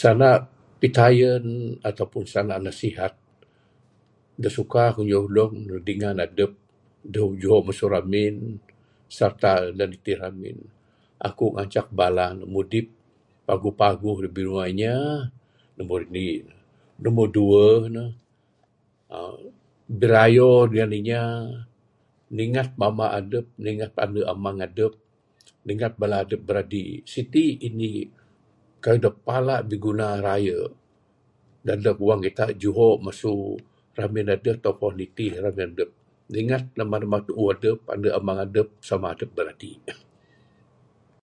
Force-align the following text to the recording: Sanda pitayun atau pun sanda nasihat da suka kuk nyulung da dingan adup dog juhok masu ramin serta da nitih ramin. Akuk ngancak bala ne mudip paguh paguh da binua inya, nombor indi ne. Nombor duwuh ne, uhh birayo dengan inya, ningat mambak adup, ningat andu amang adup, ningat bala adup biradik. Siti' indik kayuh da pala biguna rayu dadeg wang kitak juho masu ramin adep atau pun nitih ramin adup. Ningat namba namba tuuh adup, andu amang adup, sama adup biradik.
Sanda 0.00 0.32
pitayun 0.80 1.44
atau 1.88 2.06
pun 2.12 2.24
sanda 2.32 2.56
nasihat 2.66 3.12
da 4.42 4.48
suka 4.56 4.84
kuk 4.96 5.06
nyulung 5.10 5.54
da 5.70 5.74
dingan 5.88 6.18
adup 6.26 6.52
dog 7.14 7.30
juhok 7.42 7.62
masu 7.66 7.84
ramin 7.94 8.34
serta 9.16 9.52
da 9.78 9.84
nitih 9.90 10.18
ramin. 10.22 10.58
Akuk 11.28 11.52
ngancak 11.54 11.86
bala 11.98 12.26
ne 12.38 12.44
mudip 12.54 12.86
paguh 13.46 13.74
paguh 13.80 14.16
da 14.24 14.28
binua 14.36 14.62
inya, 14.72 14.96
nombor 15.76 16.00
indi 16.06 16.26
ne. 16.46 16.54
Nombor 17.02 17.28
duwuh 17.34 17.80
ne, 17.94 18.04
uhh 19.16 19.36
birayo 20.00 20.52
dengan 20.70 20.92
inya, 21.00 21.22
ningat 22.38 22.70
mambak 22.80 23.12
adup, 23.18 23.46
ningat 23.64 23.92
andu 24.04 24.20
amang 24.32 24.58
adup, 24.66 24.92
ningat 25.66 25.92
bala 26.00 26.16
adup 26.28 26.40
biradik. 26.46 27.00
Siti' 27.12 27.50
indik 27.66 28.08
kayuh 28.84 29.00
da 29.04 29.10
pala 29.26 29.56
biguna 29.70 30.06
rayu 30.26 30.60
dadeg 31.66 31.98
wang 32.06 32.20
kitak 32.24 32.50
juho 32.60 32.88
masu 33.04 33.34
ramin 33.98 34.32
adep 34.34 34.56
atau 34.60 34.74
pun 34.80 34.92
nitih 34.98 35.32
ramin 35.44 35.68
adup. 35.72 35.90
Ningat 36.34 36.64
namba 36.76 36.96
namba 37.00 37.18
tuuh 37.26 37.48
adup, 37.56 37.78
andu 37.92 38.08
amang 38.18 38.38
adup, 38.44 38.68
sama 38.88 39.06
adup 39.16 39.30
biradik. 39.36 39.82